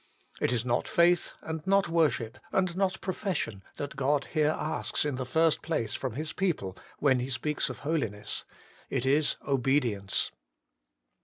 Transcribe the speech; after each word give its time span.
It 0.39 0.51
is 0.51 0.65
not 0.65 0.87
faith, 0.87 1.33
and 1.43 1.61
not 1.67 1.87
worship, 1.87 2.39
and 2.51 2.75
not 2.75 2.99
profession, 3.01 3.61
that 3.75 3.95
God 3.95 4.29
here 4.33 4.49
asks 4.57 5.05
in 5.05 5.13
the 5.13 5.27
first 5.27 5.61
place 5.61 5.93
from 5.93 6.13
His 6.13 6.33
people 6.33 6.75
when 6.97 7.19
He 7.19 7.29
speaks 7.29 7.69
of 7.69 7.77
holiness; 7.85 8.43
it 8.89 9.05
is 9.05 9.35
obedience. 9.47 10.31